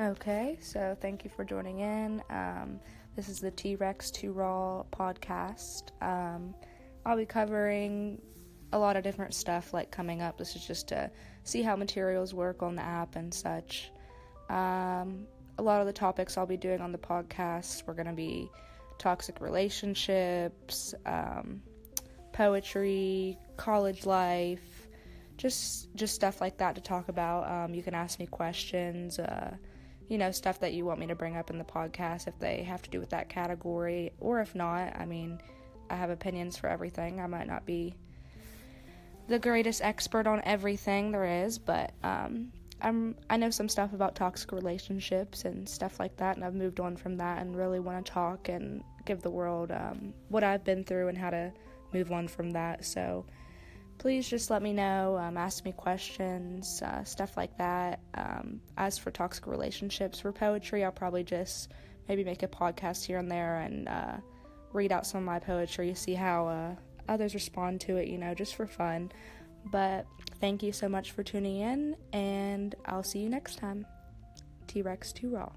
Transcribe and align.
Okay, 0.00 0.56
so 0.62 0.96
thank 1.02 1.24
you 1.24 1.30
for 1.36 1.44
joining 1.44 1.80
in. 1.80 2.22
Um, 2.30 2.80
this 3.16 3.28
is 3.28 3.38
the 3.38 3.50
T 3.50 3.76
Rex 3.76 4.10
2 4.10 4.32
Raw 4.32 4.82
podcast. 4.90 5.90
Um, 6.00 6.54
I'll 7.04 7.18
be 7.18 7.26
covering 7.26 8.18
a 8.72 8.78
lot 8.78 8.96
of 8.96 9.02
different 9.02 9.34
stuff 9.34 9.74
like 9.74 9.90
coming 9.90 10.22
up. 10.22 10.38
This 10.38 10.56
is 10.56 10.66
just 10.66 10.88
to 10.88 11.10
see 11.44 11.60
how 11.60 11.76
materials 11.76 12.32
work 12.32 12.62
on 12.62 12.76
the 12.76 12.82
app 12.82 13.16
and 13.16 13.34
such. 13.34 13.90
Um, 14.48 15.26
a 15.58 15.62
lot 15.62 15.82
of 15.82 15.86
the 15.86 15.92
topics 15.92 16.38
I'll 16.38 16.46
be 16.46 16.56
doing 16.56 16.80
on 16.80 16.92
the 16.92 16.98
podcast 16.98 17.86
we're 17.86 17.92
going 17.92 18.06
to 18.06 18.14
be 18.14 18.50
toxic 18.96 19.38
relationships, 19.42 20.94
um, 21.04 21.60
poetry, 22.32 23.36
college 23.58 24.06
life, 24.06 24.88
just 25.36 25.94
just 25.94 26.14
stuff 26.14 26.40
like 26.40 26.56
that 26.56 26.74
to 26.76 26.80
talk 26.80 27.10
about. 27.10 27.50
Um, 27.50 27.74
you 27.74 27.82
can 27.82 27.92
ask 27.92 28.18
me 28.18 28.26
questions, 28.26 29.18
uh, 29.18 29.56
you 30.10 30.18
know, 30.18 30.32
stuff 30.32 30.58
that 30.58 30.72
you 30.72 30.84
want 30.84 30.98
me 30.98 31.06
to 31.06 31.14
bring 31.14 31.36
up 31.36 31.50
in 31.50 31.58
the 31.58 31.64
podcast 31.64 32.26
if 32.26 32.36
they 32.40 32.64
have 32.64 32.82
to 32.82 32.90
do 32.90 32.98
with 32.98 33.10
that 33.10 33.28
category, 33.28 34.10
or 34.18 34.40
if 34.40 34.56
not. 34.56 34.96
I 34.96 35.06
mean, 35.06 35.40
I 35.88 35.94
have 35.94 36.10
opinions 36.10 36.56
for 36.56 36.68
everything. 36.68 37.20
I 37.20 37.28
might 37.28 37.46
not 37.46 37.64
be 37.64 37.94
the 39.28 39.38
greatest 39.38 39.80
expert 39.82 40.26
on 40.26 40.42
everything 40.44 41.12
there 41.12 41.44
is, 41.44 41.58
but 41.58 41.92
um, 42.02 42.50
I'm 42.82 43.14
I 43.30 43.36
know 43.36 43.50
some 43.50 43.68
stuff 43.68 43.92
about 43.92 44.16
toxic 44.16 44.50
relationships 44.50 45.44
and 45.44 45.68
stuff 45.68 46.00
like 46.00 46.16
that, 46.16 46.34
and 46.34 46.44
I've 46.44 46.56
moved 46.56 46.80
on 46.80 46.96
from 46.96 47.16
that 47.18 47.40
and 47.40 47.56
really 47.56 47.78
want 47.78 48.04
to 48.04 48.12
talk 48.12 48.48
and 48.48 48.82
give 49.04 49.22
the 49.22 49.30
world 49.30 49.70
um, 49.70 50.12
what 50.28 50.42
I've 50.42 50.64
been 50.64 50.82
through 50.82 51.06
and 51.06 51.16
how 51.16 51.30
to 51.30 51.52
move 51.92 52.10
on 52.10 52.26
from 52.26 52.50
that. 52.50 52.84
So 52.84 53.26
please 54.00 54.26
just 54.26 54.50
let 54.50 54.62
me 54.62 54.72
know, 54.72 55.18
um, 55.18 55.36
ask 55.36 55.62
me 55.62 55.72
questions, 55.72 56.80
uh, 56.80 57.04
stuff 57.04 57.36
like 57.36 57.56
that. 57.58 58.00
Um, 58.14 58.62
as 58.78 58.96
for 58.96 59.10
toxic 59.10 59.46
relationships, 59.46 60.20
for 60.20 60.32
poetry, 60.32 60.82
I'll 60.84 60.90
probably 60.90 61.22
just 61.22 61.70
maybe 62.08 62.24
make 62.24 62.42
a 62.42 62.48
podcast 62.48 63.04
here 63.04 63.18
and 63.18 63.30
there 63.30 63.58
and 63.58 63.88
uh, 63.88 64.16
read 64.72 64.90
out 64.90 65.06
some 65.06 65.18
of 65.18 65.26
my 65.26 65.38
poetry, 65.38 65.94
see 65.94 66.14
how 66.14 66.48
uh, 66.48 66.74
others 67.10 67.34
respond 67.34 67.82
to 67.82 67.98
it, 67.98 68.08
you 68.08 68.16
know, 68.16 68.32
just 68.32 68.54
for 68.54 68.66
fun. 68.66 69.12
But 69.66 70.06
thank 70.40 70.62
you 70.62 70.72
so 70.72 70.88
much 70.88 71.10
for 71.10 71.22
tuning 71.22 71.60
in, 71.60 71.94
and 72.14 72.74
I'll 72.86 73.02
see 73.02 73.18
you 73.18 73.28
next 73.28 73.58
time. 73.58 73.86
T 74.66 74.80
Rex 74.80 75.12
2 75.12 75.28
Raw. 75.28 75.52